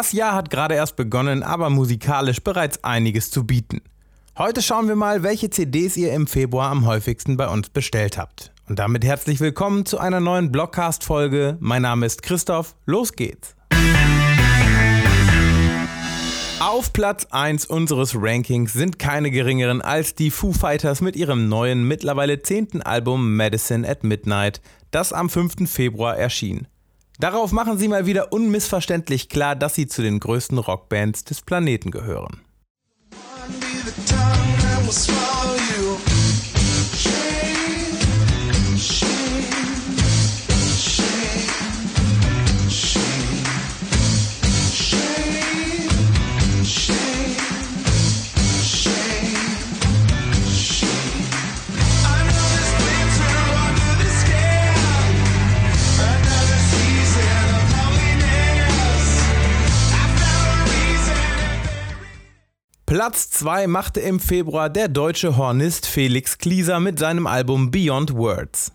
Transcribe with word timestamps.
Das 0.00 0.12
Jahr 0.12 0.34
hat 0.34 0.48
gerade 0.48 0.76
erst 0.76 0.96
begonnen, 0.96 1.42
aber 1.42 1.68
musikalisch 1.68 2.42
bereits 2.42 2.82
einiges 2.82 3.30
zu 3.30 3.44
bieten. 3.44 3.82
Heute 4.38 4.62
schauen 4.62 4.88
wir 4.88 4.96
mal, 4.96 5.22
welche 5.22 5.50
CDs 5.50 5.94
ihr 5.98 6.14
im 6.14 6.26
Februar 6.26 6.70
am 6.70 6.86
häufigsten 6.86 7.36
bei 7.36 7.46
uns 7.46 7.68
bestellt 7.68 8.16
habt. 8.16 8.50
Und 8.66 8.78
damit 8.78 9.04
herzlich 9.04 9.40
willkommen 9.40 9.84
zu 9.84 9.98
einer 9.98 10.20
neuen 10.20 10.50
Blockcast-Folge. 10.50 11.58
Mein 11.60 11.82
Name 11.82 12.06
ist 12.06 12.22
Christoph, 12.22 12.76
los 12.86 13.12
geht's! 13.12 13.54
Auf 16.60 16.94
Platz 16.94 17.26
1 17.30 17.66
unseres 17.66 18.14
Rankings 18.16 18.72
sind 18.72 18.98
keine 18.98 19.30
geringeren 19.30 19.82
als 19.82 20.14
die 20.14 20.30
Foo 20.30 20.54
Fighters 20.54 21.02
mit 21.02 21.14
ihrem 21.14 21.50
neuen, 21.50 21.86
mittlerweile 21.86 22.40
zehnten 22.40 22.80
Album 22.80 23.36
Medicine 23.36 23.86
at 23.86 24.02
Midnight, 24.02 24.62
das 24.92 25.12
am 25.12 25.28
5. 25.28 25.70
Februar 25.70 26.16
erschien. 26.16 26.68
Darauf 27.20 27.52
machen 27.52 27.76
sie 27.76 27.86
mal 27.86 28.06
wieder 28.06 28.32
unmissverständlich 28.32 29.28
klar, 29.28 29.54
dass 29.54 29.74
sie 29.74 29.86
zu 29.86 30.00
den 30.00 30.20
größten 30.20 30.56
Rockbands 30.56 31.22
des 31.24 31.42
Planeten 31.42 31.90
gehören. 31.90 32.40
Platz 63.00 63.30
2 63.30 63.66
machte 63.66 64.00
im 64.00 64.20
Februar 64.20 64.68
der 64.68 64.86
deutsche 64.86 65.38
Hornist 65.38 65.86
Felix 65.86 66.36
Klieser 66.36 66.80
mit 66.80 66.98
seinem 66.98 67.26
Album 67.26 67.70
Beyond 67.70 68.12
Words. 68.14 68.72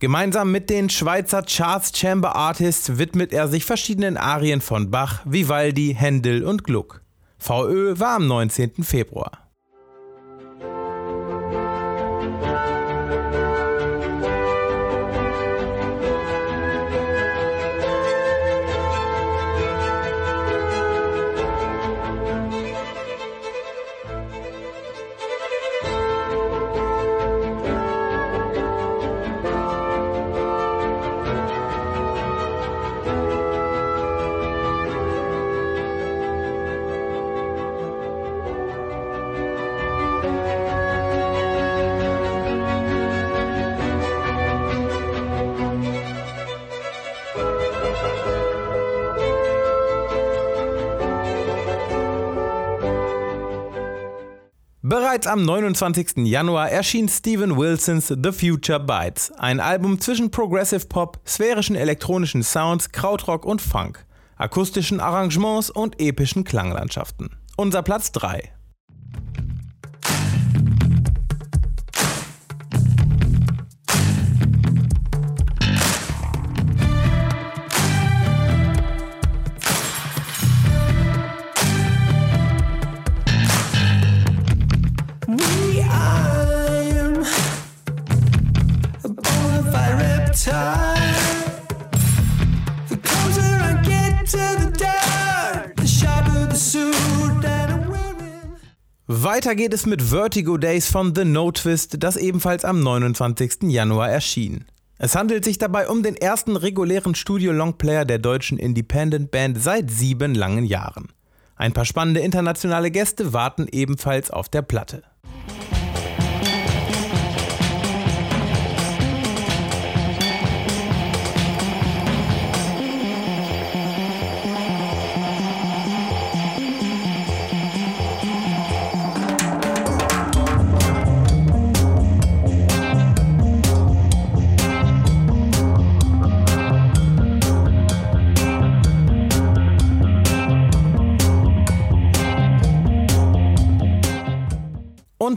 Gemeinsam 0.00 0.52
mit 0.52 0.68
den 0.68 0.90
Schweizer 0.90 1.42
Charts 1.42 1.98
Chamber 1.98 2.36
Artists 2.36 2.98
widmet 2.98 3.32
er 3.32 3.48
sich 3.48 3.64
verschiedenen 3.64 4.18
Arien 4.18 4.60
von 4.60 4.90
Bach, 4.90 5.22
Vivaldi, 5.24 5.96
Händel 5.98 6.44
und 6.44 6.64
Gluck. 6.64 7.00
VÖ 7.38 7.98
war 7.98 8.16
am 8.16 8.26
19. 8.26 8.84
Februar. 8.84 9.43
Bereits 54.94 55.26
am 55.26 55.42
29. 55.42 56.18
Januar 56.18 56.70
erschien 56.70 57.08
Steven 57.08 57.56
Wilsons 57.56 58.06
The 58.06 58.30
Future 58.30 58.78
Bites, 58.78 59.32
ein 59.32 59.58
Album 59.58 60.00
zwischen 60.00 60.30
Progressive 60.30 60.86
Pop, 60.86 61.18
sphärischen 61.26 61.74
elektronischen 61.74 62.44
Sounds, 62.44 62.92
Krautrock 62.92 63.44
und 63.44 63.60
Funk, 63.60 64.06
akustischen 64.36 65.00
Arrangements 65.00 65.68
und 65.68 66.00
epischen 66.00 66.44
Klanglandschaften. 66.44 67.30
Unser 67.56 67.82
Platz 67.82 68.12
3. 68.12 68.52
Weiter 99.34 99.56
geht 99.56 99.74
es 99.74 99.84
mit 99.84 100.00
Vertigo 100.00 100.58
Days 100.58 100.88
von 100.88 101.12
The 101.12 101.24
No 101.24 101.50
Twist, 101.50 101.96
das 102.04 102.16
ebenfalls 102.16 102.64
am 102.64 102.78
29. 102.78 103.64
Januar 103.64 104.08
erschien. 104.08 104.64
Es 104.96 105.16
handelt 105.16 105.44
sich 105.44 105.58
dabei 105.58 105.88
um 105.88 106.04
den 106.04 106.14
ersten 106.14 106.54
regulären 106.54 107.16
Studio-Longplayer 107.16 108.04
der 108.04 108.20
deutschen 108.20 108.58
Independent 108.58 109.32
Band 109.32 109.60
seit 109.60 109.90
sieben 109.90 110.36
langen 110.36 110.64
Jahren. 110.64 111.08
Ein 111.56 111.72
paar 111.72 111.84
spannende 111.84 112.20
internationale 112.20 112.92
Gäste 112.92 113.32
warten 113.32 113.66
ebenfalls 113.72 114.30
auf 114.30 114.48
der 114.48 114.62
Platte. 114.62 115.02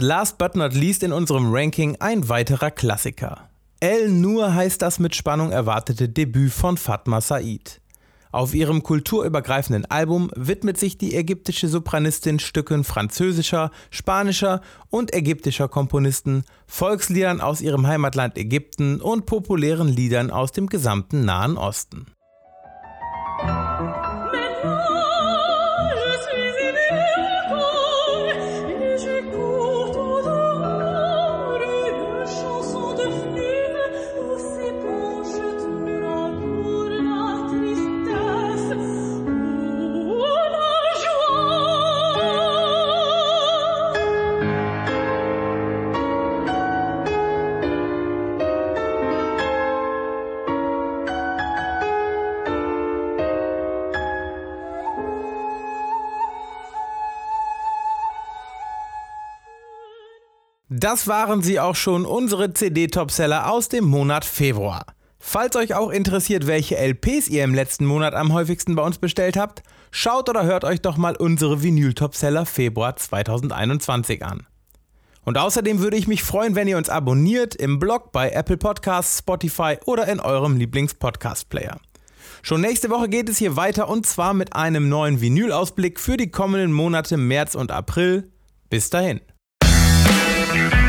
Last 0.00 0.38
but 0.38 0.56
not 0.56 0.74
least 0.74 1.02
in 1.02 1.12
unserem 1.12 1.52
Ranking 1.52 1.96
ein 2.00 2.28
weiterer 2.28 2.70
Klassiker. 2.70 3.48
El 3.80 4.10
Nur 4.10 4.54
heißt 4.54 4.82
das 4.82 4.98
mit 4.98 5.14
Spannung 5.14 5.52
erwartete 5.52 6.08
Debüt 6.08 6.52
von 6.52 6.76
Fatma 6.76 7.20
Said. 7.20 7.80
Auf 8.32 8.54
ihrem 8.54 8.82
kulturübergreifenden 8.82 9.86
Album 9.86 10.30
widmet 10.36 10.78
sich 10.78 10.96
die 10.96 11.16
ägyptische 11.16 11.66
Sopranistin 11.66 12.38
Stücken 12.38 12.84
französischer, 12.84 13.72
spanischer 13.90 14.60
und 14.88 15.12
ägyptischer 15.12 15.68
Komponisten, 15.68 16.44
Volksliedern 16.66 17.40
aus 17.40 17.60
ihrem 17.60 17.86
Heimatland 17.86 18.38
Ägypten 18.38 19.00
und 19.00 19.26
populären 19.26 19.88
Liedern 19.88 20.30
aus 20.30 20.52
dem 20.52 20.68
gesamten 20.68 21.24
Nahen 21.24 21.56
Osten. 21.56 22.06
Das 60.80 61.06
waren 61.06 61.42
sie 61.42 61.60
auch 61.60 61.76
schon, 61.76 62.06
unsere 62.06 62.54
CD-Topseller 62.54 63.50
aus 63.50 63.68
dem 63.68 63.84
Monat 63.84 64.24
Februar. 64.24 64.86
Falls 65.18 65.54
euch 65.56 65.74
auch 65.74 65.90
interessiert, 65.90 66.46
welche 66.46 66.78
LPs 66.78 67.28
ihr 67.28 67.44
im 67.44 67.54
letzten 67.54 67.84
Monat 67.84 68.14
am 68.14 68.32
häufigsten 68.32 68.76
bei 68.76 68.82
uns 68.82 68.96
bestellt 68.96 69.36
habt, 69.36 69.62
schaut 69.90 70.30
oder 70.30 70.44
hört 70.44 70.64
euch 70.64 70.80
doch 70.80 70.96
mal 70.96 71.16
unsere 71.16 71.62
Vinyl-Topseller 71.62 72.46
Februar 72.46 72.96
2021 72.96 74.24
an. 74.24 74.46
Und 75.22 75.36
außerdem 75.36 75.80
würde 75.80 75.98
ich 75.98 76.08
mich 76.08 76.22
freuen, 76.22 76.54
wenn 76.54 76.66
ihr 76.66 76.78
uns 76.78 76.88
abonniert 76.88 77.54
im 77.54 77.78
Blog 77.78 78.10
bei 78.10 78.30
Apple 78.30 78.56
Podcasts, 78.56 79.18
Spotify 79.18 79.76
oder 79.84 80.08
in 80.08 80.18
eurem 80.18 80.56
Lieblings-Podcast-Player. 80.56 81.78
Schon 82.40 82.62
nächste 82.62 82.88
Woche 82.88 83.10
geht 83.10 83.28
es 83.28 83.36
hier 83.36 83.54
weiter 83.54 83.86
und 83.90 84.06
zwar 84.06 84.32
mit 84.32 84.56
einem 84.56 84.88
neuen 84.88 85.20
Vinyl-Ausblick 85.20 86.00
für 86.00 86.16
die 86.16 86.30
kommenden 86.30 86.72
Monate 86.72 87.18
März 87.18 87.54
und 87.54 87.70
April. 87.70 88.32
Bis 88.70 88.88
dahin. 88.88 89.20
Avenue. 90.50 90.79